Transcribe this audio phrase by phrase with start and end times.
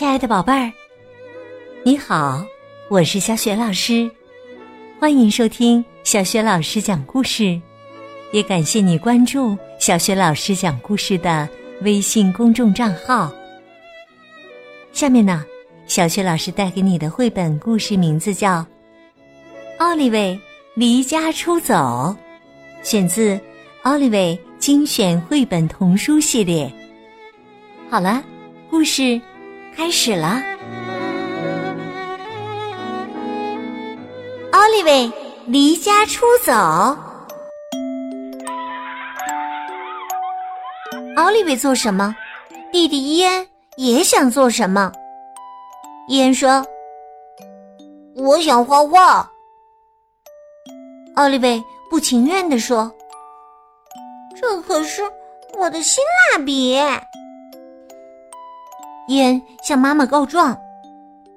[0.00, 0.72] 亲爱的宝贝儿，
[1.84, 2.42] 你好，
[2.88, 4.10] 我是小雪老师，
[4.98, 7.60] 欢迎收听小雪老师讲故事，
[8.32, 11.46] 也感谢你关注小雪老师讲故事的
[11.82, 13.30] 微信公众账号。
[14.90, 15.44] 下面呢，
[15.86, 18.60] 小雪老师带给你的绘本故事名字叫
[19.76, 20.40] 《奥利维
[20.72, 21.74] 离家出走》，
[22.82, 23.34] 选自
[23.82, 26.66] 《奥利维精选绘本童书系列》。
[27.90, 28.24] 好了，
[28.70, 29.20] 故事。
[29.76, 30.42] 开始了，
[34.52, 35.12] 奥利维
[35.46, 36.52] 离家出走。
[41.16, 42.14] 奥利维做什么？
[42.72, 43.46] 弟弟伊恩
[43.76, 44.92] 也想做什么？
[46.08, 46.64] 伊恩说
[48.16, 49.30] ：“我想画画。”
[51.16, 52.92] 奥利维不情愿地说
[54.40, 55.02] ：“这可是
[55.58, 56.78] 我的新蜡笔。”
[59.10, 60.56] 伊恩向妈妈告状：“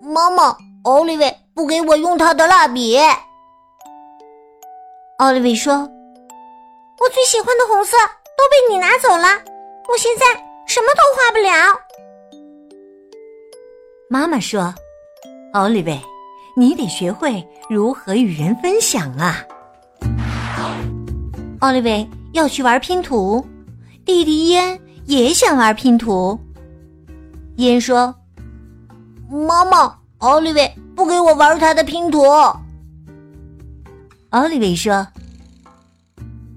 [0.00, 2.98] 妈妈，奥利维不给我用他的蜡笔。”
[5.20, 5.74] 奥利维说
[6.98, 7.94] ：“我最喜欢的红色
[8.38, 9.28] 都被你拿走了，
[9.86, 10.24] 我现在
[10.66, 11.78] 什么都画不了。”
[14.08, 14.74] 妈妈说
[15.52, 16.00] ：“奥利维，
[16.56, 19.44] 你得学会如何与人分享啊！”
[21.60, 23.46] 奥利维要去玩拼图，
[24.06, 26.40] 弟弟伊恩也想玩拼图。
[27.58, 28.14] 燕说
[29.28, 32.22] ：“妈妈，奥利维不给我玩他的拼图。”
[34.30, 35.08] 奥利维说：“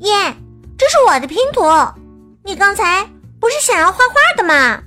[0.00, 0.12] 耶，
[0.76, 1.62] 这是我的拼图，
[2.42, 4.82] 你刚才不是想要画画的吗？”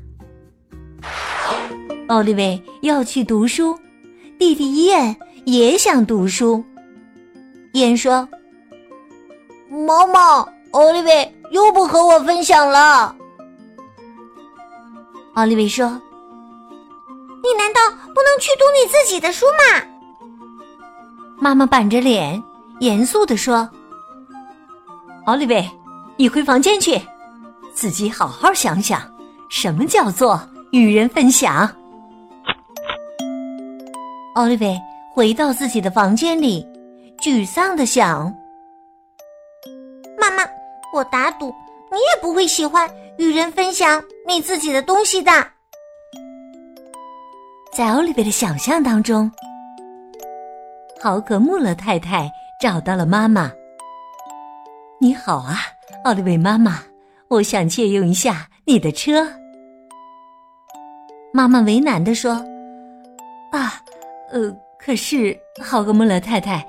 [2.09, 3.79] 奥利维要去读书，
[4.37, 6.61] 弟弟燕也想读书。
[7.71, 8.27] 燕说
[9.87, 13.15] ：“妈妈，奥利维又不和我分享了。”
[15.33, 15.87] 奥利维说
[17.41, 19.81] ：“你难道不能去读你自己的书吗？”
[21.39, 22.41] 妈妈板着脸，
[22.81, 23.69] 严肃地说
[25.25, 25.69] ：“奥利维，
[26.17, 27.01] 你回房间去，
[27.73, 29.01] 自己好好想想，
[29.50, 30.39] 什么叫做
[30.72, 31.73] 与人分享。”
[34.35, 34.77] 奥利维
[35.13, 36.66] 回到自己的房间里，
[37.22, 38.33] 沮丧的想
[40.19, 40.44] ：“妈妈，
[40.94, 41.53] 我打赌
[41.91, 45.31] 你也不会喜欢。”与人分享你自己的东西的，
[47.72, 49.31] 在奥利维的想象当中，
[51.00, 53.51] 豪格穆勒太太找到了妈妈。
[55.00, 55.57] 你好啊，
[56.03, 56.80] 奥利维妈妈，
[57.28, 59.28] 我想借用一下你的车。
[61.31, 62.44] 妈妈为难的说
[63.51, 63.84] ：“啊，
[64.31, 66.66] 呃，可是豪格穆勒太太，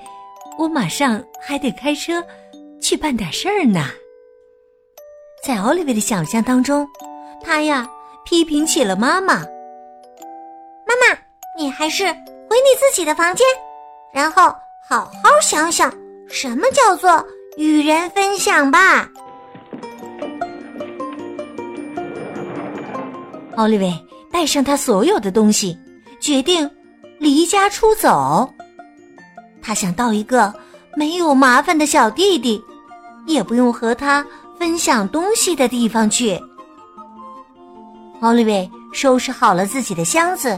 [0.59, 2.23] 我马上还得开车
[2.79, 3.85] 去办点事儿呢。”
[5.45, 6.87] 在奥利维的想象当中，
[7.43, 7.85] 他呀
[8.23, 9.39] 批评起了妈妈。
[10.87, 11.19] 妈妈，
[11.57, 13.45] 你还是回你自己的房间，
[14.13, 14.43] 然后
[14.87, 15.93] 好好想想
[16.29, 17.21] 什么叫做
[17.57, 19.09] 与人分享吧。
[23.57, 23.93] 奥利维
[24.31, 25.77] 带上他所有的东西，
[26.21, 26.69] 决定
[27.19, 28.49] 离家出走。
[29.61, 30.53] 他想到一个
[30.95, 32.63] 没有麻烦的小弟弟，
[33.27, 34.25] 也不用和他。
[34.63, 36.41] 分享东西的地方去。
[38.21, 40.57] 奥利维收拾好了自己的箱子，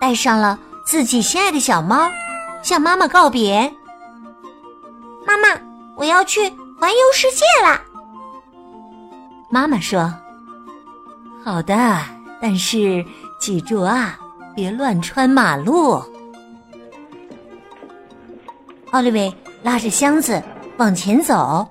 [0.00, 2.10] 带上了自己心爱的小猫，
[2.62, 3.70] 向妈妈告别。
[5.26, 5.48] 妈妈，
[5.94, 6.40] 我要去
[6.80, 7.82] 环游世界啦！
[9.50, 10.10] 妈妈说
[11.44, 11.76] ：“好的，
[12.40, 13.04] 但是
[13.38, 14.18] 记住啊，
[14.56, 16.02] 别乱穿马路。”
[18.90, 19.30] 奥利维
[19.62, 20.42] 拉着箱子
[20.78, 21.68] 往前走。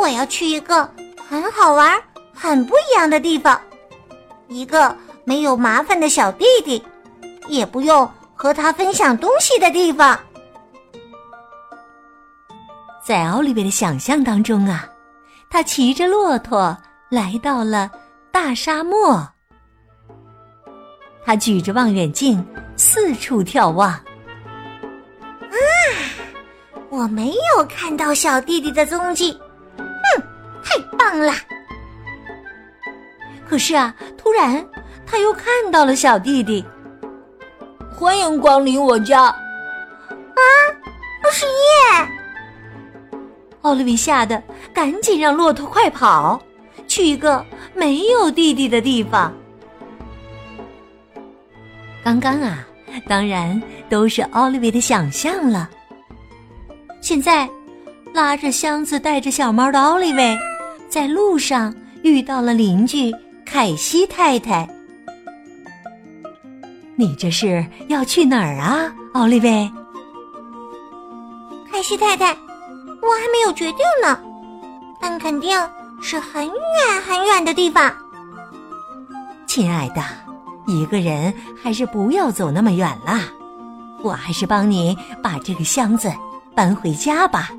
[0.00, 0.88] 我要去一个
[1.28, 2.00] 很好玩、
[2.32, 3.60] 很不一样的地方，
[4.46, 6.82] 一个没有麻烦的小弟弟，
[7.48, 10.18] 也不用和他分享东西的地方。
[13.04, 14.88] 在奥利维的想象当中啊，
[15.50, 16.76] 他骑着骆驼
[17.08, 17.90] 来到了
[18.30, 19.26] 大沙漠。
[21.24, 22.42] 他举着望远镜
[22.76, 23.90] 四处眺望。
[23.90, 24.02] 啊，
[26.88, 29.38] 我没有看到小弟弟的踪迹。
[30.98, 31.32] 棒了！
[33.48, 34.66] 可是啊，突然
[35.06, 36.64] 他又看到了小弟弟。
[37.94, 39.22] 欢迎光临我家！
[39.22, 39.36] 啊，
[41.24, 41.48] 二十一！
[43.62, 44.42] 奥利维吓得
[44.72, 46.40] 赶紧让骆驼快跑，
[46.86, 47.44] 去一个
[47.74, 49.32] 没有弟弟的地方。
[52.04, 52.66] 刚刚啊，
[53.08, 55.68] 当然都是奥利维的想象了。
[57.00, 57.48] 现在，
[58.14, 60.38] 拉着箱子带着小猫的奥利维。
[60.88, 63.14] 在路上遇到了邻居
[63.44, 64.68] 凯西太太，
[66.96, 69.70] 你这是要去哪儿啊，奥利维？
[71.70, 74.18] 凯西太太，我还没有决定呢，
[75.00, 75.56] 但肯定
[76.00, 77.94] 是很远很远的地方。
[79.46, 80.02] 亲爱的，
[80.66, 81.32] 一个人
[81.62, 83.20] 还是不要走那么远了。
[84.02, 86.10] 我还是帮你把这个箱子
[86.54, 87.50] 搬回家吧。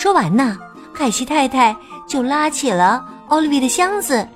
[0.00, 0.56] 说完呢，
[0.94, 1.76] 凯西太太
[2.08, 4.26] 就拉起了奥利维的箱子，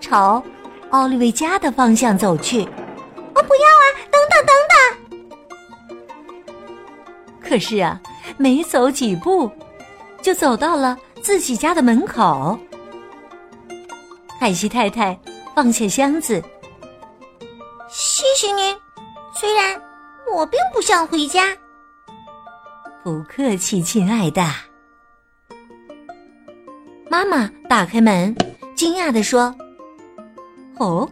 [0.00, 0.42] 朝
[0.90, 2.68] 奥利维家的方向走去。
[3.32, 3.84] 我，不要啊！
[4.10, 4.52] 等等等
[7.38, 7.40] 等！
[7.40, 8.00] 可是啊，
[8.36, 9.48] 没走几步，
[10.20, 12.58] 就走到了自己家的门口。
[14.40, 15.16] 凯西太太
[15.54, 16.42] 放下箱子，
[17.88, 18.76] 谢谢您。
[19.32, 19.80] 虽然
[20.34, 21.56] 我并不想回家。
[23.04, 24.42] 不客气，亲爱的。
[27.12, 28.34] 妈妈打开门，
[28.74, 29.54] 惊讶的说
[30.80, 31.06] ：“哦，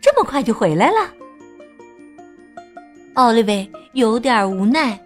[0.00, 1.10] 这么快就回来了。”
[3.14, 4.96] 奥利维有点无奈。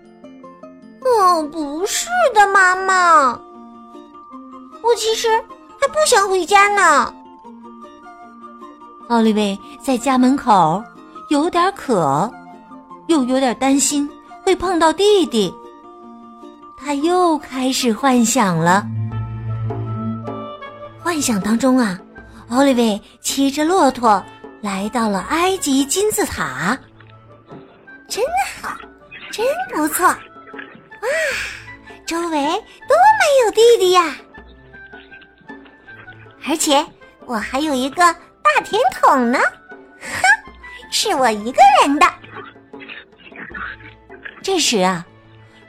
[1.00, 3.32] “哦，不是的，妈妈，
[4.82, 5.26] 我其实
[5.80, 7.14] 还不想回家呢。”
[9.08, 10.84] 奥利维在家门口
[11.30, 12.30] 有点渴，
[13.06, 14.06] 又有点担心
[14.44, 15.50] 会碰到弟弟，
[16.76, 18.86] 他又开始幻想了。
[21.06, 21.96] 幻想当中啊，
[22.48, 24.20] 奥利维骑着骆驼
[24.60, 26.76] 来到了埃及金字塔，
[28.08, 28.24] 真
[28.60, 28.76] 好，
[29.30, 30.04] 真不错！
[30.04, 30.18] 哇，
[32.04, 34.16] 周围多没有弟弟呀！
[36.44, 36.84] 而且
[37.24, 39.38] 我还有一个大甜筒呢，
[40.00, 40.50] 哼，
[40.90, 42.06] 是我一个人的。
[44.42, 45.06] 这时啊，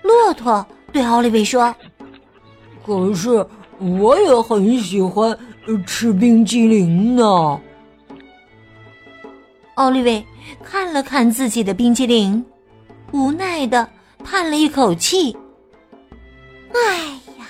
[0.02, 1.76] 骆驼对奥利维说
[2.84, 3.48] ：“可是。”
[3.80, 5.38] 我也很喜欢
[5.86, 7.60] 吃冰激凌呢。
[9.76, 10.26] 奥利维
[10.64, 12.44] 看了看自己的冰激凌，
[13.12, 13.88] 无奈的
[14.24, 15.38] 叹了一口气。
[16.74, 16.98] 哎
[17.38, 17.46] 呀，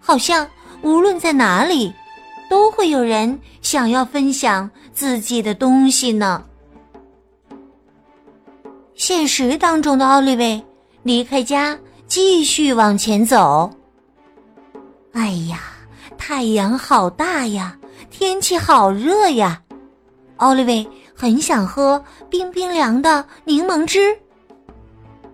[0.00, 0.48] 好像
[0.82, 1.92] 无论在哪里，
[2.48, 6.42] 都会有人想要分享自己的东西呢。
[8.94, 10.62] 现实当中的奥利维
[11.02, 13.70] 离开家，继续往前走。
[15.18, 15.58] 哎呀，
[16.16, 17.76] 太阳好大呀，
[18.08, 19.60] 天气好热呀！
[20.36, 22.00] 奥利维很想喝
[22.30, 24.16] 冰冰凉的柠檬汁，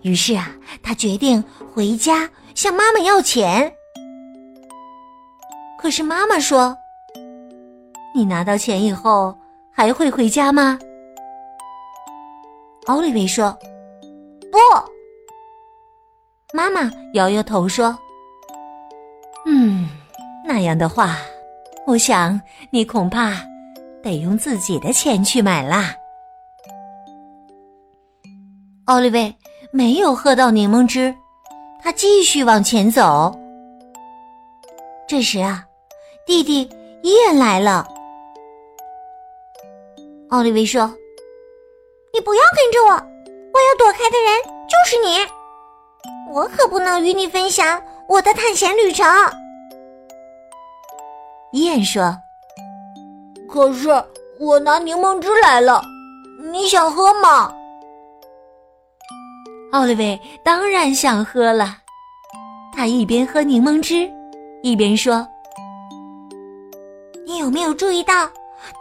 [0.01, 0.51] 于是啊，
[0.83, 1.45] 他决定
[1.75, 3.71] 回家向妈妈要钱。
[5.79, 6.75] 可是妈妈说
[8.17, 9.37] ：“你拿到钱以后
[9.71, 10.79] 还会回家吗？”
[12.89, 13.55] 奥利维说
[14.51, 14.59] ：“不。”
[16.57, 17.95] 妈妈摇摇头说。
[20.47, 21.17] 那样的话，
[21.87, 22.39] 我想
[22.71, 23.33] 你恐怕
[24.03, 25.95] 得用自己的钱去买啦。
[28.85, 29.35] 奥利维
[29.73, 31.15] 没有喝到柠檬汁，
[31.83, 33.35] 他继续往前走。
[35.09, 35.65] 这时啊，
[36.27, 36.69] 弟弟
[37.03, 37.89] 伊恩来了。
[40.29, 40.87] 奥利维说
[42.13, 45.19] ：“你不要跟着我，我要躲开的人就是你，
[46.33, 49.07] 我可不能与你分享。”我的探险旅程，
[51.55, 52.17] 燕说
[53.49, 53.89] ：“可是
[54.41, 55.81] 我拿柠檬汁来了，
[56.51, 57.55] 你想喝吗？”
[59.71, 61.77] 奥利维当然想喝了，
[62.75, 64.11] 他一边喝柠檬汁，
[64.65, 65.25] 一边说
[67.25, 68.29] ：“你有没有注意到，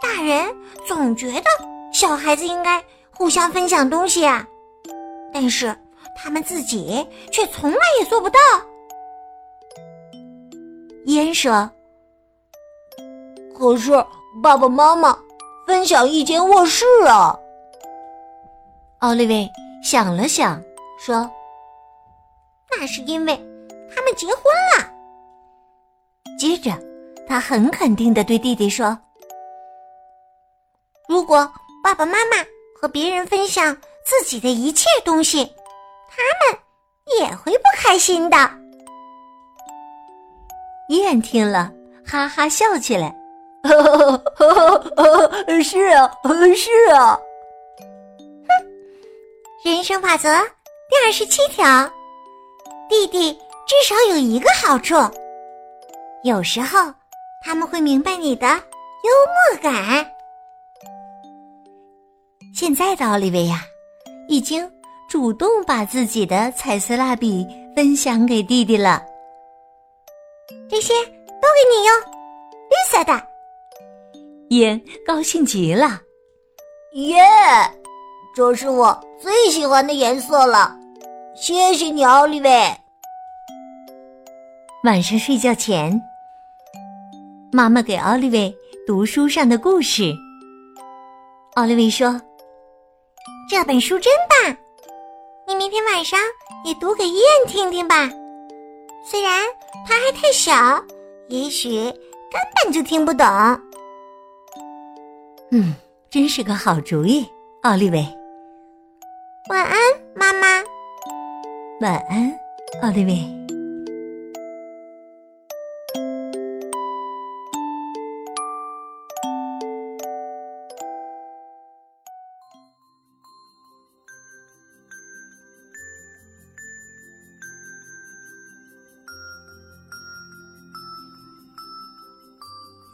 [0.02, 0.44] 大人
[0.84, 1.44] 总觉得
[1.92, 2.82] 小孩子应该
[3.16, 4.44] 互相分享东西啊，
[5.32, 5.72] 但是
[6.16, 8.40] 他们自己却从来也做不到。”
[11.06, 11.70] 烟说
[13.54, 13.92] ：“可是
[14.42, 15.16] 爸爸妈妈
[15.66, 17.38] 分享一间卧室啊。”
[19.00, 19.50] 奥利维
[19.82, 20.60] 想了想，
[20.98, 21.30] 说
[22.70, 23.36] ：“那是因为
[23.94, 24.36] 他们结婚
[24.76, 24.90] 了。”
[26.38, 26.72] 接着，
[27.28, 28.98] 他很肯定的对弟弟说
[31.08, 31.50] ：“如果
[31.82, 32.36] 爸爸妈妈
[32.80, 35.44] 和别人分享自己的一切东西，
[36.08, 36.58] 他们
[37.18, 38.36] 也会不开心的。”
[40.88, 41.70] 伊恩听了，
[42.06, 43.14] 哈哈笑起来。
[45.62, 46.10] 是啊，
[46.54, 47.18] 是啊。
[48.46, 48.48] 哼，
[49.64, 50.28] 人生法则
[50.88, 51.64] 第二十七条：
[52.88, 53.32] 弟弟
[53.66, 54.94] 至少有一个好处，
[56.22, 56.92] 有时候
[57.42, 60.06] 他们会明白你的幽默感。
[62.54, 63.62] 现在的奥利维亚
[64.28, 64.70] 已经
[65.08, 69.02] 主动把自己的彩色蜡笔分享给弟弟了。
[70.68, 71.96] 这些都给你用，
[72.68, 73.33] 绿色的。
[74.50, 76.00] 烟高兴极了，
[76.92, 77.18] 耶，
[78.34, 80.76] 这是我最喜欢的颜色了。
[81.34, 82.50] 谢谢你，奥利维。
[84.84, 86.00] 晚上睡觉前，
[87.50, 88.54] 妈妈给奥利维
[88.86, 90.14] 读书上的故事。
[91.54, 92.20] 奥利维说
[93.48, 94.56] ：“这本书真棒，
[95.48, 96.20] 你明天晚上
[96.64, 98.10] 也读给燕听听吧。
[99.10, 99.42] 虽然
[99.88, 100.52] 他还太小，
[101.28, 101.76] 也许
[102.30, 103.26] 根本就听不懂。”
[105.56, 105.72] 嗯，
[106.10, 107.24] 真是个好主意，
[107.62, 108.04] 奥利维。
[109.48, 109.78] 晚安，
[110.16, 110.48] 妈妈。
[111.80, 112.36] 晚安，
[112.82, 113.14] 奥利维。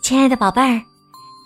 [0.02, 0.82] 亲爱的宝贝儿，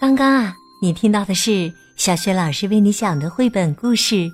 [0.00, 4.16] 刚刚啊，你听到的是小学老师为你讲的绘本故事《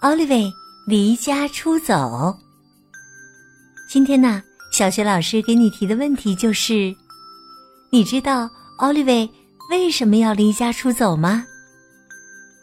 [0.00, 0.50] 奥利维
[0.86, 1.94] 离家出走》。
[3.86, 4.42] 今天呢，
[4.72, 6.96] 小雪老师给你提的问题就是：
[7.90, 9.28] 你知道奥利维
[9.68, 11.44] 为什么要离家出走吗？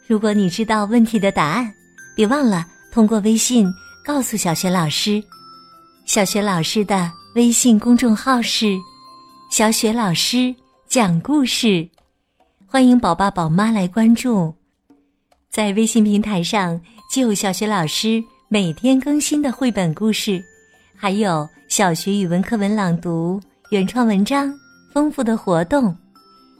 [0.08, 1.72] 如果你知道问题的答案，
[2.16, 3.64] 别忘了通过微信
[4.04, 5.22] 告诉小雪老师。
[6.04, 8.76] 小雪老师的微信公众号是
[9.52, 10.52] “小雪老师”。
[10.90, 11.88] 讲故事，
[12.74, 14.52] 欢迎宝爸宝妈来关注。
[15.48, 20.42] 在微信平台上，既有小学老师每天更新的绘本故事，
[20.96, 23.40] 还有小学语文课文朗读、
[23.70, 24.52] 原创文章、
[24.92, 25.96] 丰富的活动。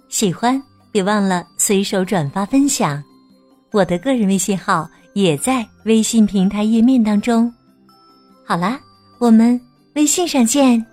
[0.08, 3.02] 喜欢别忘了随手转发分享。
[3.72, 7.52] 我的个人微信号也在微信平台页面当中。
[8.46, 8.80] 好啦，
[9.18, 9.60] 我们
[9.96, 10.86] 微信上见。